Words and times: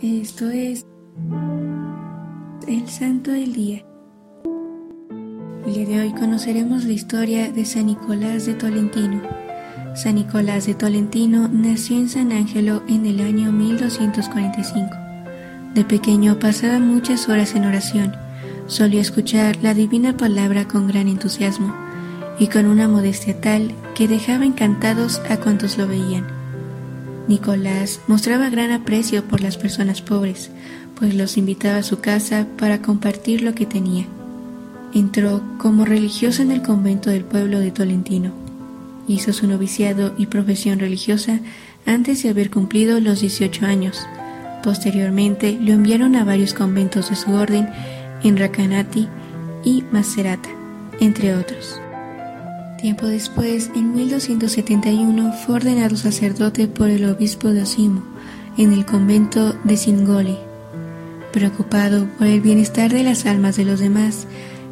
Esto 0.00 0.48
es 0.48 0.86
el 2.68 2.88
Santo 2.88 3.32
del 3.32 3.52
Día. 3.52 3.84
El 5.66 5.74
día 5.74 5.86
de 5.88 6.00
hoy 6.00 6.12
conoceremos 6.12 6.84
la 6.84 6.92
historia 6.92 7.50
de 7.50 7.64
San 7.64 7.86
Nicolás 7.86 8.46
de 8.46 8.54
Tolentino. 8.54 9.20
San 9.96 10.14
Nicolás 10.14 10.66
de 10.66 10.74
Tolentino 10.74 11.48
nació 11.48 11.96
en 11.96 12.08
San 12.08 12.30
Ángelo 12.30 12.84
en 12.86 13.06
el 13.06 13.20
año 13.20 13.50
1245. 13.50 14.88
De 15.74 15.84
pequeño 15.84 16.38
pasaba 16.38 16.78
muchas 16.78 17.28
horas 17.28 17.56
en 17.56 17.64
oración. 17.64 18.14
Solía 18.68 19.00
escuchar 19.00 19.56
la 19.62 19.74
divina 19.74 20.16
palabra 20.16 20.68
con 20.68 20.86
gran 20.86 21.08
entusiasmo 21.08 21.74
y 22.38 22.46
con 22.46 22.66
una 22.66 22.86
modestia 22.86 23.40
tal 23.40 23.74
que 23.96 24.06
dejaba 24.06 24.44
encantados 24.44 25.20
a 25.28 25.38
cuantos 25.38 25.76
lo 25.76 25.88
veían. 25.88 26.37
Nicolás 27.28 28.00
mostraba 28.06 28.48
gran 28.48 28.70
aprecio 28.72 29.22
por 29.22 29.42
las 29.42 29.58
personas 29.58 30.00
pobres, 30.00 30.50
pues 30.98 31.14
los 31.14 31.36
invitaba 31.36 31.76
a 31.76 31.82
su 31.82 32.00
casa 32.00 32.46
para 32.56 32.80
compartir 32.80 33.42
lo 33.42 33.54
que 33.54 33.66
tenía. 33.66 34.06
Entró 34.94 35.42
como 35.58 35.84
religioso 35.84 36.40
en 36.40 36.50
el 36.50 36.62
convento 36.62 37.10
del 37.10 37.24
pueblo 37.24 37.60
de 37.60 37.70
Tolentino. 37.70 38.32
Hizo 39.06 39.34
su 39.34 39.46
noviciado 39.46 40.14
y 40.16 40.26
profesión 40.26 40.78
religiosa 40.78 41.40
antes 41.84 42.22
de 42.22 42.30
haber 42.30 42.50
cumplido 42.50 42.98
los 42.98 43.20
18 43.20 43.66
años. 43.66 44.06
Posteriormente 44.62 45.58
lo 45.60 45.72
enviaron 45.72 46.16
a 46.16 46.24
varios 46.24 46.54
conventos 46.54 47.10
de 47.10 47.16
su 47.16 47.32
orden 47.32 47.68
en 48.22 48.38
Racanati 48.38 49.06
y 49.64 49.84
Macerata, 49.92 50.48
entre 51.00 51.34
otros. 51.34 51.78
Tiempo 52.80 53.08
después, 53.08 53.72
en 53.74 53.92
1271, 53.92 55.32
fue 55.32 55.56
ordenado 55.56 55.96
sacerdote 55.96 56.68
por 56.68 56.90
el 56.90 57.06
obispo 57.06 57.48
de 57.48 57.62
Osimo 57.62 58.04
en 58.56 58.72
el 58.72 58.86
convento 58.86 59.56
de 59.64 59.76
Singoli. 59.76 60.38
Preocupado 61.32 62.06
por 62.18 62.28
el 62.28 62.40
bienestar 62.40 62.92
de 62.92 63.02
las 63.02 63.26
almas 63.26 63.56
de 63.56 63.64
los 63.64 63.80
demás, 63.80 64.28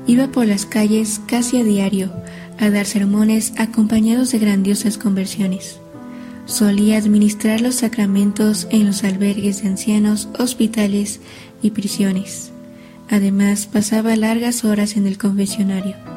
iba 0.07 0.29
por 0.29 0.47
las 0.47 0.67
calles 0.67 1.21
casi 1.27 1.59
a 1.59 1.65
diario 1.65 2.13
a 2.61 2.71
dar 2.71 2.87
sermones 2.87 3.53
acompañados 3.59 4.31
de 4.31 4.39
grandiosas 4.39 4.99
conversiones. 4.99 5.81
Solía 6.45 6.99
administrar 6.99 7.61
los 7.61 7.75
sacramentos 7.75 8.69
en 8.71 8.87
los 8.87 9.03
albergues 9.03 9.63
de 9.63 9.69
ancianos, 9.69 10.29
hospitales 10.39 11.19
y 11.61 11.71
prisiones. 11.71 12.53
Además, 13.11 13.67
pasaba 13.67 14.15
largas 14.15 14.65
horas 14.65 14.97
en 14.97 15.09
el 15.09 15.19
confesionario. 15.19 16.16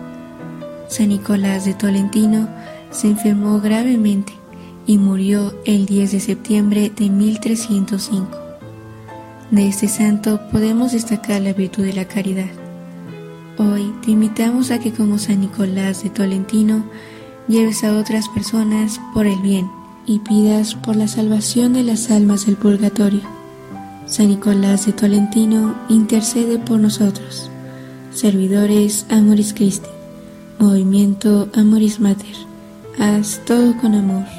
San 0.90 1.10
Nicolás 1.10 1.66
de 1.66 1.76
Tolentino 1.76 2.50
se 2.90 3.08
enfermó 3.08 3.62
gravemente 3.62 4.34
y 4.88 4.98
murió 4.98 5.54
el 5.64 5.86
10 5.86 6.14
de 6.14 6.20
septiembre 6.20 6.92
de 6.96 7.12
1305. 7.12 8.28
De 9.52 9.68
este 9.68 9.88
santo 9.88 10.42
podemos 10.52 10.92
destacar 10.92 11.42
la 11.42 11.54
virtud 11.54 11.84
de 11.84 11.94
la 11.94 12.06
caridad. 12.06 12.50
Hoy 13.60 13.94
te 14.04 14.12
invitamos 14.12 14.72
a 14.72 14.80
que 14.80 14.92
como 14.92 15.20
San 15.20 15.42
Nicolás 15.42 16.04
de 16.04 16.10
Tolentino 16.10 16.84
lleves 17.48 17.84
a 17.84 17.96
otras 17.96 18.28
personas 18.28 19.00
por 19.14 19.28
el 19.28 19.40
bien 19.42 19.70
y 20.08 20.20
pidas 20.20 20.74
por 20.74 20.96
la 20.96 21.08
salvación 21.08 21.74
de 21.74 21.84
las 21.84 22.10
almas 22.10 22.48
del 22.48 22.56
purgatorio. 22.56 23.22
San 24.08 24.30
Nicolás 24.30 24.88
de 24.88 24.94
Tolentino 24.94 25.76
intercede 25.88 26.58
por 26.58 26.80
nosotros. 26.80 27.52
Servidores 28.12 29.06
Amoris 29.12 29.54
Christi. 29.54 29.99
Movimiento 30.60 31.48
Amoris 31.56 32.02
Mater. 32.02 32.36
Haz 33.00 33.42
todo 33.46 33.78
con 33.78 33.96
amor. 33.96 34.39